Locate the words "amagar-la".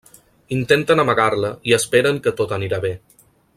1.03-1.53